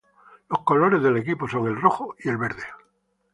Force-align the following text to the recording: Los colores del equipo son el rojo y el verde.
Los 0.49 0.61
colores 0.63 1.03
del 1.03 1.17
equipo 1.17 1.47
son 1.47 1.67
el 1.67 1.79
rojo 1.79 2.15
y 2.23 2.27
el 2.29 2.37
verde. 2.39 2.63